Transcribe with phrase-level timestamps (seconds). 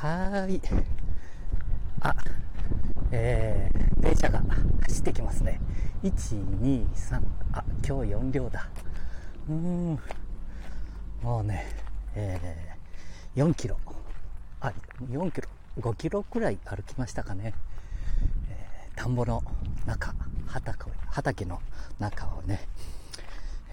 [0.00, 0.62] はーい。
[2.00, 2.14] あ、
[3.10, 4.40] えー、電車が
[4.84, 5.60] 走ってきますね。
[6.02, 6.10] 1、
[6.62, 7.20] 2、3、
[7.52, 8.70] あ、今日4両だ。
[9.46, 9.98] うーん、
[11.22, 11.66] もうね、
[12.14, 13.76] えー、4キロ、
[14.62, 14.72] あ、
[15.10, 17.52] 4キロ、5キロくらい歩きましたかね。
[18.48, 19.42] えー、田んぼの
[19.84, 20.14] 中、
[20.46, 21.60] 畑畑の
[21.98, 22.66] 中をね、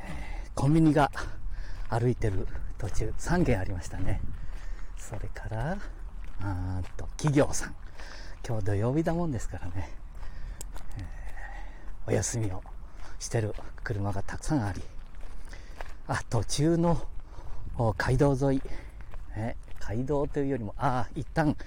[0.05, 1.09] えー、コンビニが
[1.89, 2.45] 歩いてる
[2.77, 4.19] 途中3軒ありましたね。
[4.97, 5.77] それから、
[6.41, 7.75] あーと、企業さん。
[8.47, 9.89] 今日土曜日だもんですからね、
[10.97, 12.63] えー、お休みを
[13.19, 14.81] してる車がたくさんあり、
[16.07, 17.01] あ、途中の
[17.97, 18.61] 街道沿い、
[19.35, 21.57] え街道というよりも、ああ、一旦、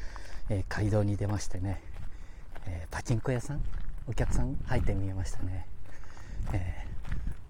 [0.48, 1.82] えー、街道に出ましてね、
[2.66, 3.60] えー、パチンコ屋さん、
[4.06, 4.56] お客さん？
[4.66, 5.66] 入って見えましたね。
[6.52, 6.86] え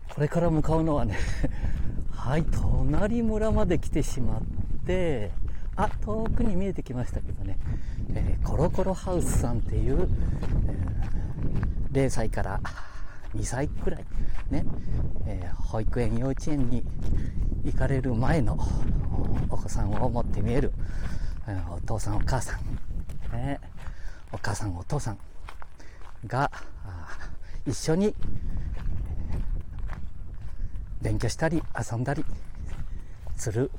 [0.09, 1.17] ー、これから向かうのはね
[2.13, 4.43] はい、隣村まで来てしまっ
[4.87, 5.31] て、
[5.77, 7.57] あ、遠くに見えてきましたけどね、
[8.15, 10.09] えー、コロコロハウスさんっていう、
[10.67, 12.61] えー、0歳から
[13.35, 14.05] 2歳くらい、
[14.51, 14.65] ね、
[15.27, 16.85] えー、保育園、幼稚園に
[17.65, 18.59] 行かれる前の
[19.49, 20.73] お子さんを持って見える、
[21.47, 23.61] えー、お父さん、お母さん、ね、
[24.33, 25.19] お母さん、お父さん
[26.27, 26.51] が
[27.67, 28.15] 一緒に
[31.03, 32.25] 勉強したり遊んだり
[33.37, 33.71] する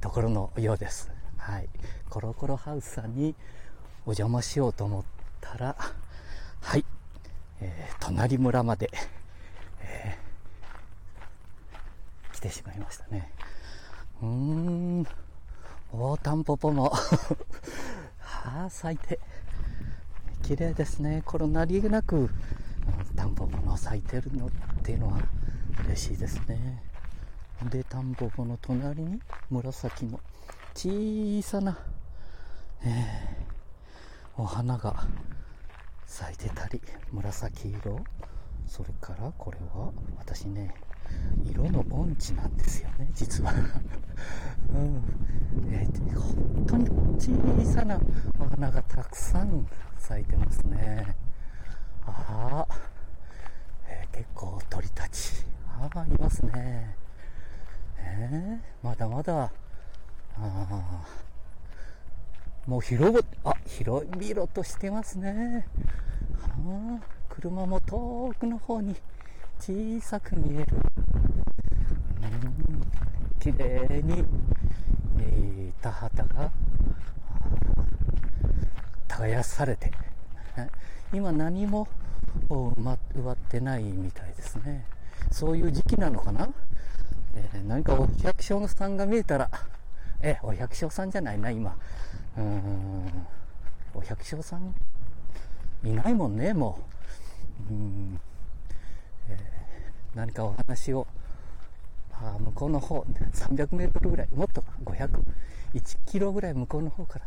[0.00, 1.17] ところのようです。
[1.48, 1.68] はい。
[2.10, 3.34] コロコロハウスさんに
[4.04, 5.04] お邪魔しようと思っ
[5.40, 5.76] たら、
[6.60, 6.84] はい。
[7.62, 8.90] えー、隣村まで、
[9.80, 13.32] えー、来てしまいましたね。
[14.20, 15.06] うーん。
[15.90, 16.90] おタンポポも
[18.18, 19.18] はあ、咲いて。
[20.42, 21.22] 綺麗ですね。
[21.24, 22.28] この何気なく、
[23.16, 24.50] タンポポの咲いてるのっ
[24.82, 25.18] ていうのは
[25.86, 26.82] 嬉しいですね。
[27.70, 29.18] で、タンポポの隣に
[29.50, 30.20] 紫の
[30.74, 31.78] 小さな、
[32.84, 35.06] えー、お花が
[36.06, 36.80] 咲いてたり、
[37.12, 37.98] 紫色。
[38.66, 40.74] それからこれは私ね、
[41.44, 43.52] 色の音痴なんですよね、実は。
[44.70, 45.02] うん
[45.70, 46.88] えー、本当に
[47.18, 47.98] 小さな
[48.38, 49.66] お花がたくさん
[49.98, 51.16] 咲いてますね。
[52.06, 52.74] ああ、
[53.86, 55.44] えー、結構鳥たち。
[55.66, 56.96] ああ、いますね。
[57.98, 59.50] えー、まだまだ
[62.66, 65.66] もう広ぼ、あ、広々としてますね。
[66.42, 68.94] あ、車も遠くの方に
[69.58, 70.76] 小さく見える。
[73.40, 74.24] 綺麗に、
[75.18, 76.50] えー、田畑が
[79.06, 79.90] 耕されて、
[81.12, 81.88] 今何も
[82.50, 84.84] 埋まってないみたいですね。
[85.30, 86.48] そういう時期なのかな、
[87.34, 89.50] えー、何かお百姓さんが見えたら、
[90.20, 91.76] え、お百姓さんじゃないな、今。
[92.36, 93.26] うーん、
[93.94, 94.74] お百姓さん
[95.84, 96.80] いないもんね、も
[97.70, 97.72] う。
[97.72, 98.20] うん、
[99.28, 101.06] えー、何かお話を、
[102.12, 103.00] あ向こうの方、
[103.32, 105.08] 300メートルぐらい、もっと500、
[105.74, 107.26] 1キロぐらい向こうの方から、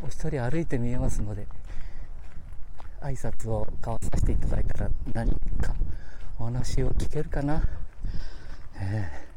[0.00, 1.48] お一人歩いて見えますので、
[3.00, 5.74] 挨拶を交わさせていただいたら何か
[6.38, 7.62] お話を聞けるかな。
[8.76, 9.33] えー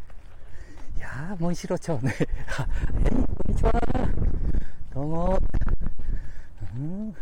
[1.07, 2.13] やー、もう一度町ね。
[2.19, 3.15] えい、こ
[3.47, 3.71] んにちは。
[4.93, 5.39] どうも。
[6.75, 7.09] うん。
[7.09, 7.13] い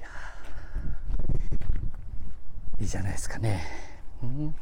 [0.00, 0.08] や
[2.80, 3.64] いいじゃないですかね。
[4.22, 4.54] うん。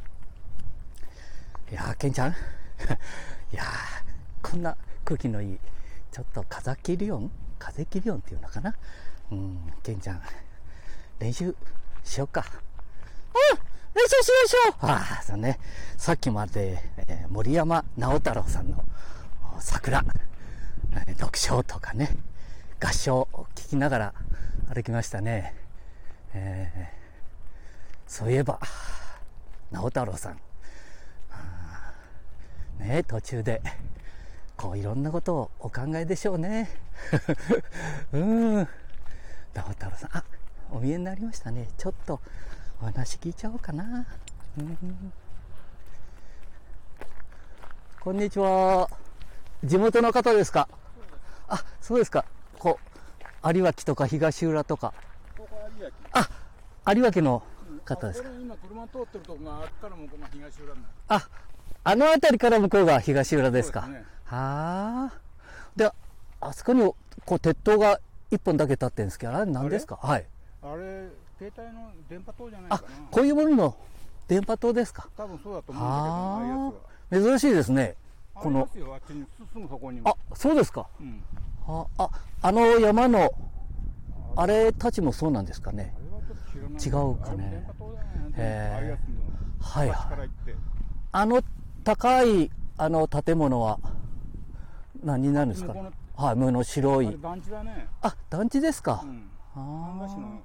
[1.71, 2.31] いやー、ケンちゃん。
[3.53, 4.75] いやー、こんな
[5.05, 5.59] 空気のいい、
[6.11, 7.31] ちょっと風切り音？
[7.59, 8.75] 風切り音っていうのかな？
[9.31, 10.23] うん、ケンちゃん、
[11.19, 11.55] 練習
[12.03, 12.47] しよっか。
[13.53, 15.59] うんよいしょよいしょああ、そうね。
[15.97, 18.85] さっきまで、えー、森山直太朗さんの
[19.59, 20.05] 桜、
[20.93, 22.17] えー、読書とかね、
[22.81, 24.15] 合唱を聴きながら
[24.73, 25.55] 歩きましたね。
[26.35, 28.61] えー、そういえば、
[29.73, 30.41] 直太朗さん、
[32.79, 33.61] ね、途中で、
[34.57, 36.69] こういろんなことをお考えでしょうね。
[38.13, 38.55] うん。
[38.57, 38.69] 直
[39.71, 40.25] 太朗さん、あ、
[40.71, 41.69] お見えになりましたね。
[41.77, 42.21] ちょっと、
[42.83, 44.07] お話聞いちゃおうかな。
[44.59, 45.13] うん、
[48.01, 48.89] こんにちは。
[49.63, 50.67] 地元の方ですか？
[51.47, 52.25] あ、そうですか。
[52.59, 52.79] こ
[53.45, 54.95] う、有脇とか東浦とか。
[55.37, 55.93] ここ有脇。
[56.13, 56.27] あ、
[56.95, 57.43] 有脇の
[57.85, 58.31] 方ですか？
[58.41, 60.81] 今車通ってるとこがあったら向こうが東浦になる。
[61.09, 61.29] あ、
[61.85, 63.89] あの辺りから向こうが東浦ですか？
[63.89, 65.21] ね、はあ。
[65.77, 65.93] で、
[66.41, 66.81] あそこに
[67.27, 68.01] こう鉄塔が
[68.31, 69.99] 一本だけ立ってるんですけど、あれ何ですか？
[70.03, 70.25] はい。
[70.63, 71.09] あれ、
[71.41, 72.83] 携帯の電波塔じゃないかな。
[72.85, 73.77] あ、こういうものの
[74.29, 75.09] 電波塔ですか？
[75.17, 75.85] 多分そうだと思う
[76.69, 76.77] んだ
[77.11, 77.97] けど、珍しいですね。
[78.35, 78.69] この。
[80.05, 80.87] あそうですか。
[81.01, 81.23] うん。
[81.67, 82.11] あ、あ、
[82.43, 83.31] あの山の、
[84.37, 85.95] あれたちもそうなんですかね？
[86.79, 88.35] 違うかねあれも電波塔だよね。
[88.37, 89.63] へー。
[89.63, 89.93] はい。
[91.13, 91.43] あの
[91.85, 93.79] 高い、あの建物は、
[95.03, 95.75] 何になるんですか？
[96.17, 97.19] はい、もの白い。
[97.19, 97.89] 団地だね。
[98.03, 99.01] あ、団地ですか？
[99.05, 99.31] うん。
[99.55, 100.43] あ半田市の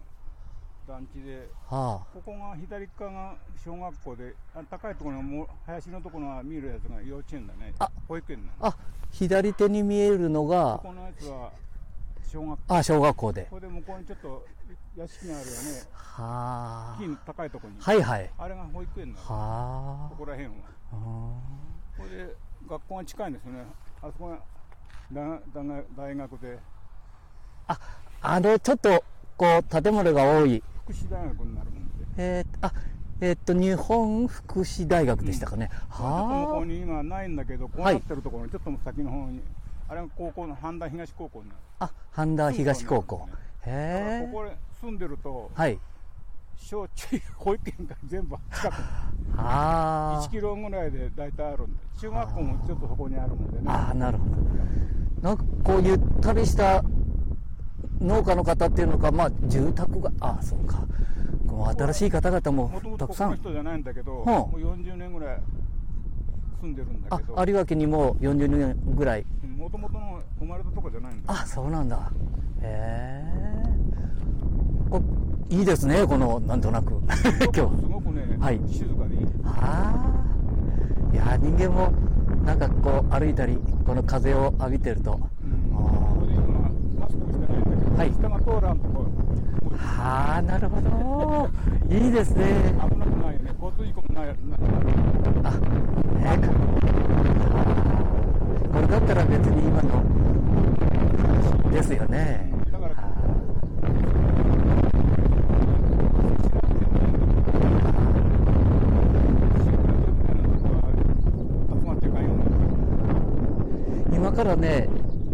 [0.88, 1.76] 団地で、あ。
[1.76, 7.74] はここが左側が小学校で、あ高いところの林のところが見えるやつが幼稚園だね。
[7.80, 8.52] あ保育園なの。
[8.62, 8.68] あ。
[8.70, 8.78] あ、
[9.12, 11.52] 左手に見えるのがこ、このやつは
[12.32, 12.76] 小学校。
[12.76, 13.48] あ、小学校でこ。
[13.52, 14.46] こで向こうにちょっと
[14.96, 15.60] 屋敷があるよね。
[15.94, 17.80] は木の高いところに。
[17.80, 17.84] あ。
[17.84, 18.31] はいはい。
[18.38, 19.26] あれが保育園なの。
[19.26, 20.54] はここら辺は。
[20.94, 20.96] あ。
[21.98, 22.36] これで
[22.68, 23.66] 学校が近いんですよね。
[24.02, 24.40] あそこが
[25.12, 26.60] 大大大学で
[27.68, 27.80] あ、
[28.22, 29.04] あの、ちょっと、
[29.38, 30.64] こう、建物が多い。
[30.86, 32.06] 福祉大学になるもんで。
[32.18, 32.72] えーあ、
[33.20, 35.70] えーっと、日本福祉大学でしたかね。
[35.72, 39.42] ちょっと向こはうに今ないんだけど、こうなってるところにちょっと先の方に、
[39.90, 41.60] あれが高校の半田東高校になる。
[41.80, 41.86] あ。
[41.86, 43.28] あ、半田東高校。
[43.66, 44.28] へえ。
[44.32, 45.80] ここで住んでると、はい。
[46.56, 48.84] 小中保育園が全部近くに
[49.38, 53.64] あ1キロぐらいで大体あるんで、中学校もちょっとそこにあるもんでね。
[53.66, 53.88] あ。
[53.88, 54.36] ああ、なるほど。
[55.22, 56.84] なんかこうゆったりした
[58.01, 60.83] 農家の方っていうのか、まあ住宅が、ああ、そうか。
[61.47, 63.30] この新しい方々もたくさん。
[63.30, 65.39] この人じゃないんだけど、んもう40年ぐらい
[66.62, 69.25] 住んでるんだあけど、、有明にも40年ぐらい。
[69.57, 71.39] もともとの生まれたとこじゃないんだよ。
[71.42, 72.12] あ、そうなんだ。
[72.62, 73.24] へえ。
[74.89, 75.01] こ
[75.50, 76.94] いいですね、この、なんとなく。
[77.01, 77.62] 今す日。
[77.92, 79.25] ごくね、はい静かでいい。
[79.45, 80.24] あ
[81.12, 81.13] あ。
[81.13, 81.92] いや、人間も、
[82.44, 85.19] なんかこう、歩いたり、この風を浴びてると。
[87.97, 89.06] はい人が通らんとこ、
[89.80, 91.95] ああ、なるほど。
[91.95, 92.74] いいですね。
[92.89, 93.51] 危なくないよね。
[93.62, 94.36] 交通事故もない。
[95.44, 95.51] あ、
[96.19, 96.50] ね
[98.74, 100.03] これだったら別に今の、
[101.71, 102.51] ですよね。
[102.69, 102.89] だか
[114.12, 114.89] 今からね、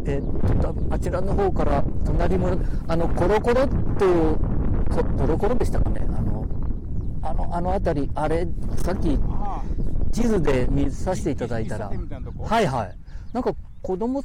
[0.06, 2.57] えっと、あちらの方から、隣村、
[2.88, 4.38] あの、コロコロっていう、
[4.89, 6.01] ココロコロでしたかね。
[6.07, 6.48] あの、
[7.21, 9.62] あの、あの辺り、あれ、さっき、あ
[10.12, 11.89] 地図で見させていただいたら。
[11.89, 12.98] はいはい。
[13.33, 14.24] なんか子供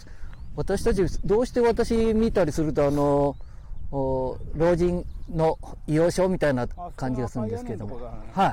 [0.57, 3.37] 私たちどうして私見たりするとあの
[3.93, 8.01] お老人の医療所みたいなあ感じがするんですけれども。
[8.33, 8.49] はい。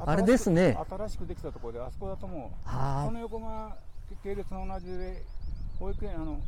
[0.00, 0.78] ああれですね。
[0.88, 2.40] 新しくできたところで、あそこだと思う。
[2.68, 3.04] はあ。
[3.06, 3.76] その横が
[4.22, 5.22] 系列の同じで、
[5.80, 6.38] 保育園、あの、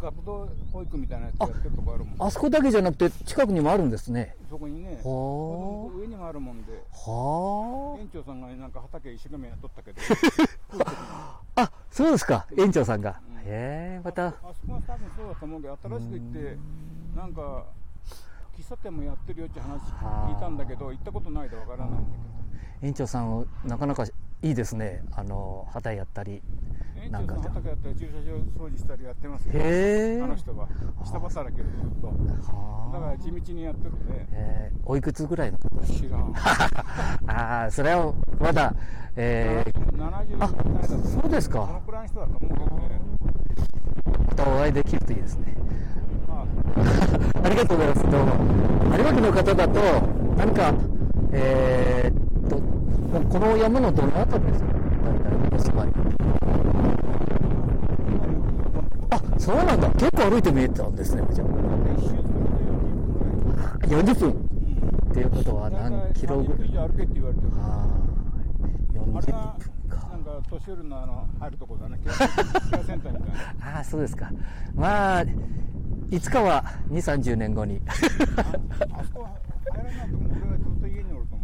[0.00, 2.14] 学童保育みたいなやつやってるとこあるもん。
[2.18, 4.36] あそこだけじゃなくて近くにもあるんですね。
[4.50, 10.00] そこにね、ほー上にもあるもんで、は園長さんがなんか畑一生懸命やっとったけど、
[10.84, 12.46] ああそうですか。
[12.56, 13.20] 園長さんが。
[13.44, 14.28] へえまた。
[14.28, 16.58] あそこは多分そうだと思うけど、新しく行って、
[17.16, 17.64] なんか、
[18.56, 22.00] 喫茶店もやってるよって話聞いたんだけど、行ったことないでわからないんだ
[22.82, 24.04] 園長さんなかなか
[24.44, 26.42] いいですねあの旗やったり
[27.04, 29.52] けど、なんか畑やったり駐車場掃除したりやってますよ。
[29.54, 30.68] へえあの人は。
[31.04, 32.12] 下働きをずっと。
[32.92, 36.32] だから地道にやってるんで、えーおいくつぐらいの知らん。
[37.26, 38.74] ああ、それはまだ、
[39.16, 42.80] えー、70あ代だそうですかそのくらいの人だと思う。
[44.28, 45.54] またお会いできるといいですね。
[46.28, 46.44] ま
[47.44, 48.10] あ りがとうございます。
[48.10, 48.32] どうも。
[48.98, 49.80] 有明の方だと、
[50.36, 50.74] 何か、
[51.32, 52.23] えー
[53.14, 55.86] もうこの山のどのあたりですか？
[59.10, 59.88] あ、そうなんだ。
[59.90, 61.46] 結構歩いて見えたんですね、じゃあ。
[61.48, 61.50] あ、
[61.96, 62.28] 一周すると
[63.88, 64.14] 40分。
[64.14, 64.30] 40分。
[64.30, 66.72] っていうことは何キロぐらい？
[66.76, 66.88] ああ、
[68.98, 69.38] 40あれが、
[69.86, 70.08] 分か。
[70.10, 72.00] なんか、年寄りのあの、入るとこだね。
[73.62, 74.28] ああ、そうですか。
[74.74, 75.22] まあ、
[76.10, 77.80] いつかは2、30年後に。
[77.86, 77.92] あ
[78.98, 79.30] あそこは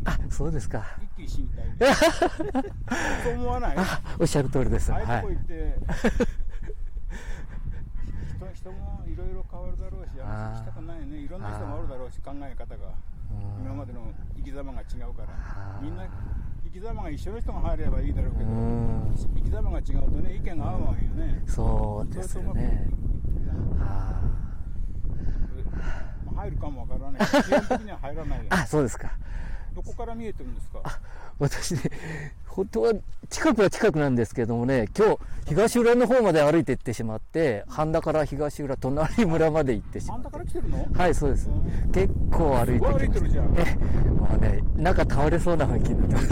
[0.04, 0.84] あ、そうですか。
[4.18, 4.92] おっしゃる通りです。
[4.92, 5.37] あはい
[8.52, 12.92] 人人もいろいろ変わるだろうし、あのしたくないね、いろんな人もおるだろうし、考え方が、
[13.62, 15.80] 今までの生き様が違うから。
[15.80, 16.06] みんな
[16.64, 21.42] 生き様が一緒の人が入ればいいだろうけうど、ん、生き様が違うとね、意見が合うわけよね。
[21.46, 22.88] そうですよね。
[23.78, 24.20] あ
[25.72, 27.26] まあ入るかもわからない。
[27.26, 28.40] 基本的には入らない。
[28.50, 29.10] あ、そうですか。
[29.75, 30.80] どこから見えてるんですか？
[31.38, 31.80] 私ね、
[32.46, 32.92] 本当は
[33.30, 40.38] 近くは近くなんですけどもね、今日、東浦の方まで歩いて行ってしまって、半田から東浦、隣村まで行ってしまってあんた。
[40.38, 40.87] から来てるの？
[40.92, 41.49] はい、そうです。
[41.92, 42.92] 結構歩いてき。
[42.92, 43.54] 歩いてるじゃん。
[43.56, 43.75] え、
[44.10, 46.28] もうね、なんか倒れそうな雰囲気になってます。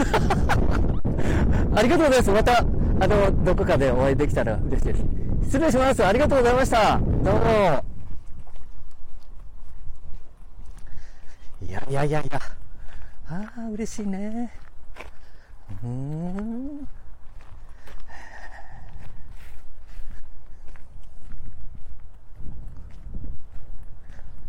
[1.79, 2.31] ありがとうございます。
[2.31, 2.63] また、あ
[3.07, 4.99] の、どこかでお会いできたら嬉しいです。
[4.99, 6.05] 失失礼します。
[6.05, 6.99] ありがとうございました。
[6.99, 7.98] どうも。
[11.61, 12.41] いやいやいやいや。
[13.27, 14.51] ああ、嬉しいね。
[15.83, 16.87] うーん。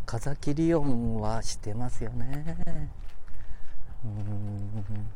[0.07, 2.57] 風切り音はしてますよね。
[4.05, 5.07] うん。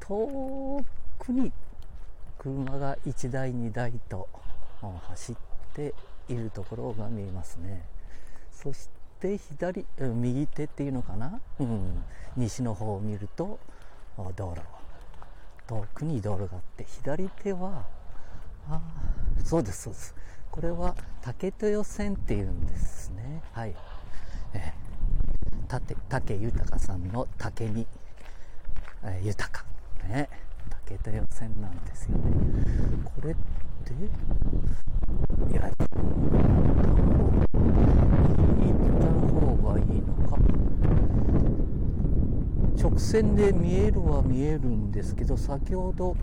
[0.00, 0.84] 遠
[1.18, 1.52] くに
[2.38, 4.28] 車が1台2台と
[5.08, 5.36] 走っ
[5.74, 5.92] て
[6.28, 7.82] いるところが見えますね
[8.52, 8.88] そし
[9.26, 12.04] て左右手っていうのかな、うん、
[12.36, 13.58] 西の方を見ると
[14.36, 14.62] 道路。
[15.66, 17.84] 遠くに道路があって左手は
[18.70, 18.80] あ
[19.44, 20.14] そうですそうです。
[20.52, 23.42] これは竹豊線っていうんですね。
[23.52, 23.74] はい、
[24.54, 24.72] え、
[25.66, 27.86] 竹竹豊さんの竹に、
[29.02, 29.50] え豊。
[29.50, 29.64] か
[30.08, 30.28] ね
[30.86, 32.24] 竹豊線なんですよね。
[33.04, 33.34] これっ
[33.84, 35.76] ていや行っ
[39.00, 39.06] た
[39.40, 40.36] 方がいいのか
[42.80, 46.16] 直線で見えるは見えるんですけど先ほど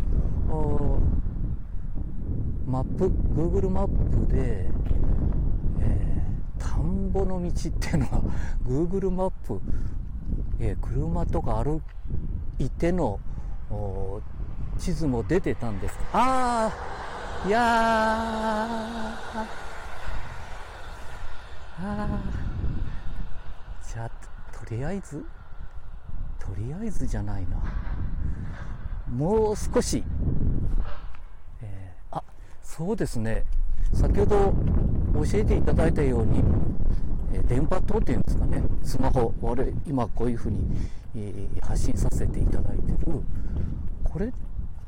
[2.68, 4.70] マップ Google マップで、
[5.80, 8.22] えー田んぼの道っていうのは
[8.68, 9.62] Google マップ、
[10.60, 11.82] えー車とか歩
[12.60, 13.20] いての
[14.78, 15.98] 地図も出てたんです。
[16.12, 16.70] あ
[17.44, 17.63] あいやー。
[21.82, 23.94] あー。
[23.94, 24.10] じゃあ
[24.58, 25.25] とりあえず
[26.45, 27.57] とりあえずじゃないな。
[29.09, 30.03] もう少し、
[31.62, 32.23] えーあ
[32.62, 33.43] そうですね。
[33.93, 34.53] 先ほど
[35.25, 36.43] 教えていただいたように、
[37.33, 38.63] えー電波塔っていうんですかね。
[38.83, 39.33] スマホ。
[39.41, 40.65] 俺今こういうふうに、
[41.15, 42.97] えー発信させていただいてる。
[44.03, 44.29] これっ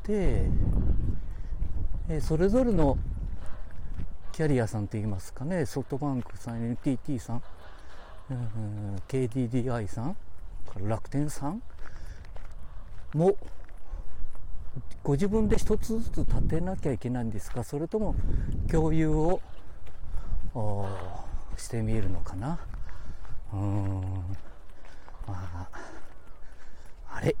[0.02, 0.48] て、
[2.08, 2.96] えそれぞれの
[4.32, 5.64] キャリアさんといいますかね。
[5.66, 7.42] ソフトバンクさん NTT さん、
[8.30, 10.16] うん KDDI さん。
[10.76, 11.62] から楽天さん
[13.14, 13.36] も
[15.02, 17.64] ご自分で一つずつ立てなきゃいけないんですか？
[17.64, 18.14] それとも
[18.70, 19.40] 共有を
[20.54, 20.88] おー
[21.56, 22.58] してみるのかな？
[23.52, 24.02] うーん。
[25.26, 25.68] まあ
[27.10, 27.34] あれ？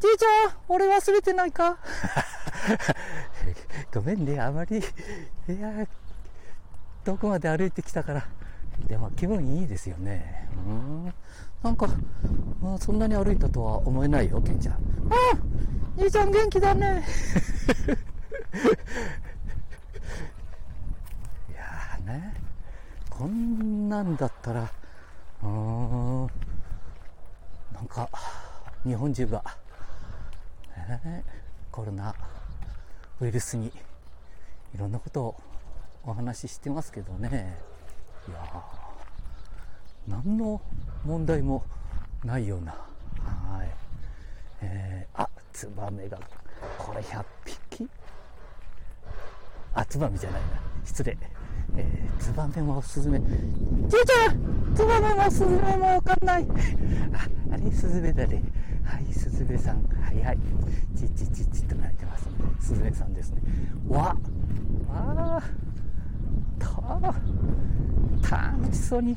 [0.00, 1.78] じいちゃん俺忘れてないか？
[3.94, 4.82] ごめんねあまりい
[5.60, 5.86] や
[7.04, 8.26] 遠くまで歩いてきたから。
[8.88, 10.48] でも気分いいですよね。
[10.66, 11.14] うん。
[11.62, 11.88] なんか、
[12.62, 14.74] うんそんなに歩いたとは思えないよケンちゃん。
[14.74, 14.78] あ
[15.34, 15.38] あ
[15.96, 17.04] じいちゃん元気だね。
[21.50, 22.34] いやーね。
[23.08, 24.70] こんなんだったら
[25.42, 26.26] うん。
[27.72, 28.08] なんか
[28.84, 29.44] 日本中が、
[30.76, 31.24] ね
[31.70, 32.14] コロナ
[33.20, 33.72] ウイルスに
[34.74, 35.36] いろんなことを
[36.04, 37.73] お話ししてますけどね。
[38.28, 38.38] いや
[40.08, 40.60] 何の
[41.04, 41.64] 問題も
[42.24, 42.72] ないような。
[42.72, 43.70] はい、
[44.62, 46.18] えーあツバメが
[46.78, 47.88] これ100匹？
[49.74, 50.48] あツバメじゃないな。
[50.84, 51.16] 失礼。
[51.76, 53.18] えー、ツバメもスズメ。
[53.20, 54.74] じいちゃん！
[54.74, 56.46] ツバメもスズメもわかんない。
[57.12, 57.70] ああれ？
[57.72, 58.42] スズメだね。
[58.84, 59.82] はいスズメさん。
[59.84, 60.38] はいはい。
[60.96, 62.32] チッチッチッチッと鳴いてますね。
[62.60, 63.42] スズメさんですね。
[63.88, 64.16] わ
[64.88, 65.42] あ
[66.58, 66.66] た
[68.30, 69.16] 楽しそうに。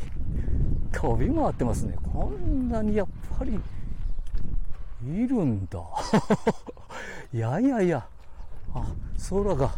[0.92, 1.96] 飛び回ってますね。
[2.12, 3.60] こんなにやっぱり
[5.06, 5.80] いるんだ。
[7.34, 8.06] いやいやいや。
[8.74, 8.84] あ
[9.30, 9.72] 空が。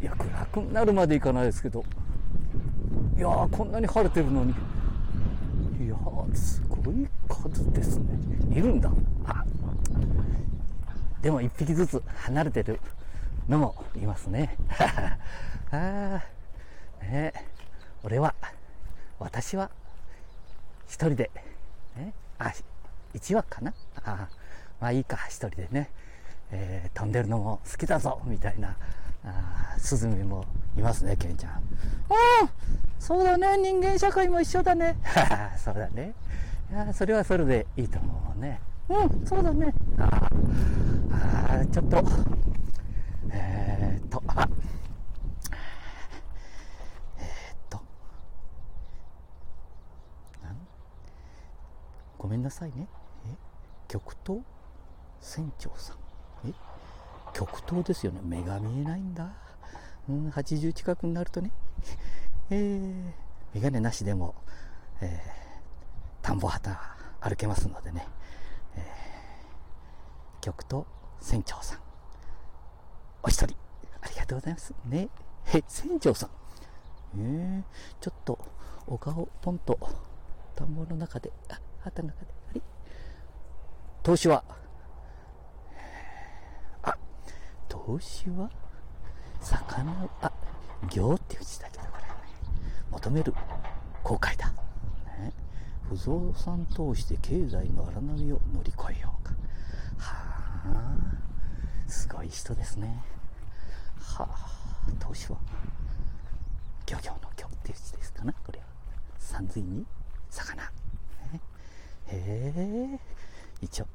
[0.00, 1.84] いや暗くなるまでいかないですけど。
[3.16, 4.52] いやーこんなに晴れてるのに。
[5.80, 5.96] いや
[6.34, 8.18] すごい数ですね。
[8.50, 8.90] いるんだ。
[9.24, 9.44] あ
[11.22, 12.80] でも一匹ずつ離れてる
[13.48, 14.56] のもいますね。
[15.70, 17.47] あーね。
[18.04, 18.34] 俺は
[19.18, 19.70] 私は
[20.86, 21.30] 一人で、
[21.96, 22.52] ね、あ
[23.14, 23.72] 1羽かな？
[24.04, 24.28] あ
[24.80, 25.90] まあいいか一人でね、
[26.50, 28.76] えー飛んでるのも好きだぞみたいな
[29.24, 30.44] あスズメも
[30.76, 31.52] いますねケンちゃん。
[31.52, 31.62] うん
[32.98, 34.96] そうだね人間社会も一緒だね。
[35.62, 36.14] そうだね。
[36.70, 38.60] いやそれはそれでいいと思うね。
[38.88, 39.74] うんそうだね。
[39.98, 40.30] あ
[41.60, 42.04] あちょっと
[43.30, 44.48] えー、っとあ
[47.18, 47.80] えー、っと
[50.42, 50.56] なん
[52.28, 52.86] ごめんなさいね。
[53.26, 53.34] え？
[53.88, 54.42] 極東
[55.18, 55.96] 船長さん。
[56.46, 56.52] え？
[57.32, 58.20] 極東ですよね。
[58.22, 59.32] 目が見えないんだ。
[60.10, 61.50] うん80近くになるとね。
[62.50, 62.92] えー、
[63.54, 64.34] 眼鏡なしでも、
[65.00, 66.78] えー、田んぼ旗
[67.18, 68.06] 歩けますのでね、
[68.76, 70.84] えー、極東
[71.22, 71.78] 船長さん。
[73.22, 73.56] お一人。
[74.02, 74.74] ありがとうございます。
[74.84, 75.08] ね。
[75.54, 76.30] え、船長さん。
[77.20, 77.62] えー、
[78.02, 78.38] ちょっと、
[78.86, 79.78] お顔、ポンと、
[80.56, 82.60] 田んぼの中で、あ、旗の中で、あれ？
[84.02, 84.44] 投資は、
[86.82, 86.96] あ、
[87.68, 88.50] 投資は、
[89.40, 90.32] 魚を、あ、
[90.90, 92.04] 行っていう字だけど、これ、
[92.90, 93.34] 求める、
[94.02, 94.48] 公開だ。
[94.50, 95.32] ね、
[95.88, 99.32] 不動産投資で経済の荒波を乗り越えようか。
[99.98, 100.14] は
[100.66, 100.96] あ、
[101.86, 103.02] すごい人ですね。
[104.00, 104.48] はあ、
[104.98, 105.38] 投資は、
[106.86, 108.64] 漁業の漁っていう字ですかな、これは。
[109.18, 109.84] 山水に？
[110.30, 110.67] 魚。
[112.28, 113.00] ね、へえ、
[113.60, 113.86] 一応、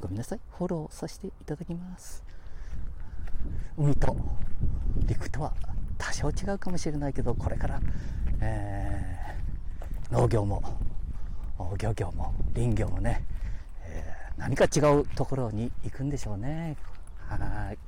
[0.00, 2.24] ごめんなさい、フォローさせていただきます。
[3.76, 4.16] 海と
[5.06, 5.54] 陸とは
[5.98, 7.80] 多少違うかもしれないけど、これから、
[8.40, 10.62] えー、農業も、
[11.78, 13.24] 漁業も、林業もね、
[13.82, 16.76] えー、何か違うところに行くんでしょうね。
[17.28, 17.78] はい。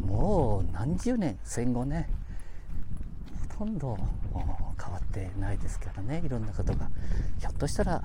[0.00, 2.08] もう何十年、戦後ね、
[3.60, 3.94] とんど
[4.82, 6.88] 変わってないですからね、いろんなことが。
[7.38, 8.02] ひょっとしたら、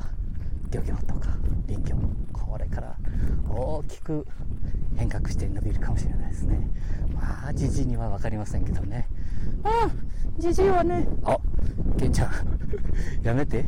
[0.69, 1.29] 漁業とか
[1.65, 1.95] 林業、
[2.33, 2.97] これから
[3.47, 4.27] 大きく
[4.97, 6.59] 変革して伸びるかもしれないですね。
[7.13, 9.07] まあ、じじには分かりませんけどね。
[9.63, 9.91] ああ、
[10.37, 11.37] じじはね、あ、
[11.97, 12.31] ケンちゃん、
[13.23, 13.63] やめて。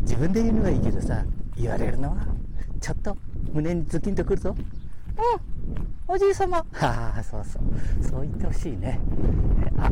[0.00, 1.24] 自分で言うのはいいけどさ、
[1.56, 2.26] 言われるのは、
[2.80, 3.16] ちょっと
[3.52, 4.56] 胸にズキンとくるぞ。
[6.08, 6.56] うん、おじい様。
[6.74, 7.62] はあ、そうそう。
[8.02, 8.98] そう言ってほしいね。
[9.78, 9.90] あ、あ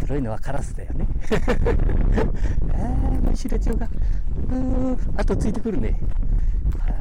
[0.00, 1.06] 黒いのはカラスだよね。
[2.72, 5.98] ああ、白蝶が、うー、後ついてくるね。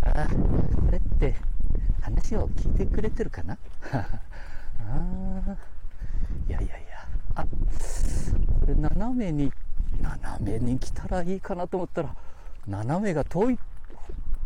[0.06, 1.36] ああ、これって、
[2.02, 3.58] 話を聞いてくれてるかな？
[3.92, 4.08] あ
[5.48, 5.56] あ、
[6.48, 7.48] いやいやいや、あ、こ
[8.68, 9.52] れ斜めに、
[10.02, 12.16] 斜めに来たらいいかなと思ったら、
[12.68, 13.60] 斜めが遠い、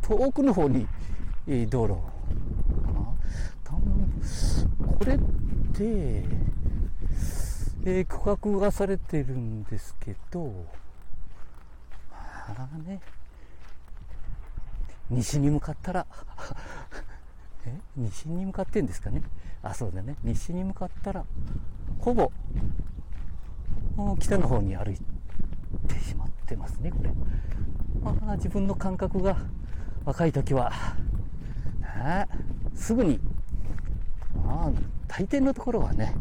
[0.01, 0.87] 遠くの方に、
[1.47, 1.95] え道路。
[4.99, 5.19] これっ
[5.73, 6.23] て、
[7.91, 10.46] えー、区画がされてるんですけど、
[12.12, 13.02] まあね、
[15.10, 16.06] 西に向かったら。
[17.65, 17.75] え？
[17.97, 19.23] 西に向かってんですかね？
[19.63, 20.15] あ、そうだね。
[20.23, 21.25] 西に向かったら、
[21.97, 22.32] ほぼ、
[24.19, 25.02] 北の方に歩い
[25.88, 27.10] てしまってますね、これ。
[28.28, 29.36] あ自分の感覚が
[30.06, 30.71] 若い時は、
[31.84, 32.28] あ
[32.75, 33.19] すぐに、
[34.45, 34.71] あ
[35.08, 36.13] 大抵のところはね、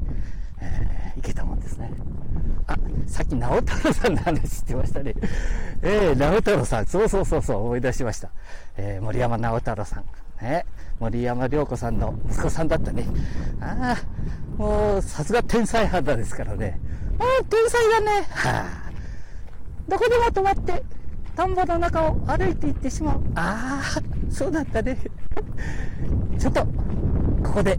[0.60, 1.90] えー、いけたもんですね。
[2.66, 5.14] あ、さっき直太朗さんの話してましたね。
[5.82, 8.30] えー、直太朗さん、そうそうそうそう、思い出しました。
[8.76, 10.04] えー、森山直太朗さん。
[10.40, 10.66] ね、
[11.00, 13.06] 森山良子さんの息子さんだったね。
[13.60, 16.78] ああ、もう、さすが天才肌ですからね。
[17.18, 18.26] ああ、天才だね。
[18.30, 18.92] はあ、
[19.88, 20.82] どこでも止まって、
[21.34, 23.22] 田んぼの中を歩いていってしまう。
[23.34, 24.96] ああ、そうだったね。
[26.38, 26.64] ちょっと、
[27.42, 27.78] ここで、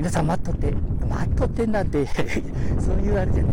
[0.00, 0.72] 皆さん待っとって、
[1.10, 2.06] 待っとってなんて、
[2.80, 3.50] そういうあれじゃね、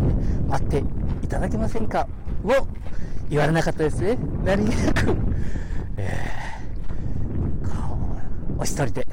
[0.48, 0.82] 待って
[1.22, 2.08] いただけませんか？
[2.42, 2.66] を
[3.28, 4.16] 言われなかったですね。
[4.46, 5.14] 何気なく、
[5.98, 9.06] えー、お一人で、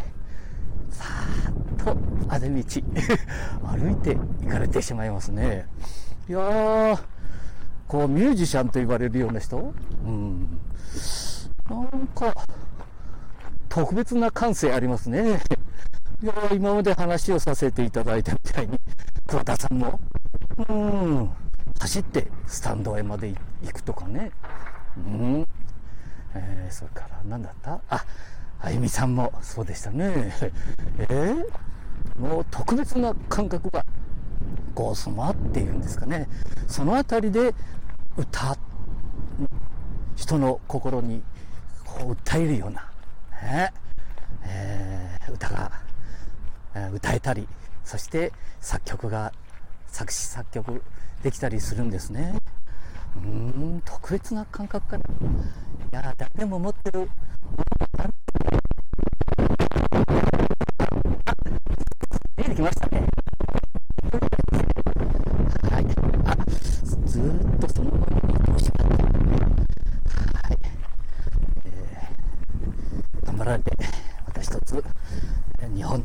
[0.89, 1.97] さーっと
[2.33, 2.63] あぜ道、
[3.67, 5.67] 歩いて行かれてしまいますね。
[6.29, 6.99] いやー、
[7.89, 9.73] こうミュージシャンと言われるような人？
[10.05, 10.47] うん。
[11.69, 12.33] なんか、
[13.67, 15.41] 特別な感性ありますね。
[16.25, 18.79] いや今まで話をさせていただいたみたいに、
[19.27, 19.99] 桑田さんも、
[20.67, 21.29] うん、
[21.79, 24.31] 走ってスタンドへまで行くとかね。
[24.97, 25.47] うん。
[26.33, 27.79] えー、それから、何だった？
[27.89, 28.03] あ、
[28.59, 30.33] あゆみさんもそうでしたね。
[30.97, 31.45] えー、
[32.19, 33.85] もう特別な感覚が、
[34.73, 36.27] こう、そのっていうんですかね。
[36.65, 37.53] そのあたりで
[38.17, 38.57] 歌、
[40.15, 41.21] 人の心に
[41.85, 42.89] こう訴えるような、
[43.43, 43.71] ね
[44.41, 45.85] えー、歌が
[46.93, 47.47] 歌えたり、
[47.83, 49.31] そして作曲が、
[49.88, 50.83] 作詞作曲
[51.23, 52.35] できたりするんですね。
[53.15, 53.23] うー
[53.77, 55.03] ん、特別な感覚かな。
[55.05, 55.07] い
[55.91, 57.09] や、誰でも持ってる
[57.97, 58.07] あ、
[62.38, 63.07] 見えてきましたね。
[65.71, 65.85] はい。
[66.25, 66.35] あ、
[67.05, 68.05] ずーっとそのまま
[68.47, 70.47] 見てしまった。
[70.47, 70.57] はい。
[71.65, 73.71] えー、頑張られて、
[74.27, 74.83] また一つ、
[75.73, 76.03] 日本、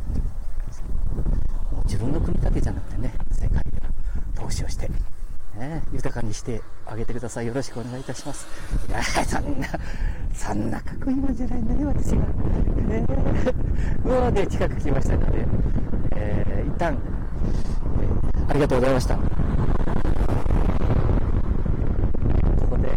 [1.85, 3.70] 自分の国だけじゃなくてね、世界で
[4.35, 4.88] 投資をして、
[5.56, 7.46] ね、豊かにしてあげてください。
[7.46, 8.46] よろしくお願いいたします。
[8.88, 9.68] いや、そんな、
[10.33, 12.16] そんなかっこいいもんじゃないんだね、私が。
[12.16, 13.07] ね、
[14.03, 15.44] もうね、近く来ましたので、
[16.16, 19.16] えー、一旦、えー、ありがとうございました。
[19.16, 19.22] こ
[22.70, 22.88] こで、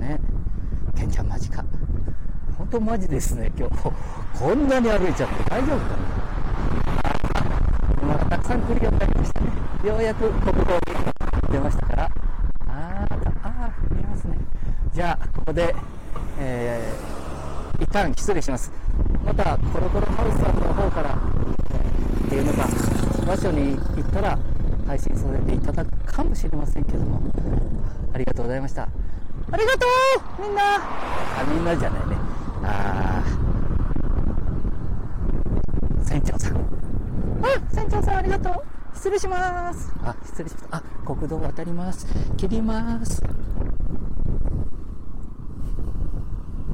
[0.00, 0.18] ね、
[0.96, 1.62] ケンちゃんマジか。
[2.56, 3.74] 本当マジですね、今日。
[4.38, 5.96] こんなに歩いちゃって大丈夫か
[8.38, 8.42] な？
[8.42, 9.46] さん来るようになりましたね。
[9.84, 10.80] ようやく国道が
[11.52, 12.10] 出ましたから。
[12.66, 14.36] あーあー、見えますね。
[14.94, 15.74] じゃあ、ここで、
[16.38, 18.70] えー、一旦失礼します。
[19.26, 21.18] また、コロコロハウスさんの方から、
[22.26, 22.68] っていうのか、
[23.26, 24.38] 場所に行ったら、
[24.86, 27.20] 配信させていただくかもしれませんけども、
[28.14, 28.82] ありがとうございました。
[28.84, 29.78] ありがと
[30.38, 32.16] うみんなあ、みんなじゃないね。
[32.62, 36.56] あー、船長さん。
[36.56, 36.60] あ、
[37.74, 38.62] 船長さんありがとう
[38.94, 39.92] 失礼します。
[40.04, 40.68] あ、失礼します。
[40.70, 42.06] あ、国道渡ります。
[42.36, 43.20] 切ります。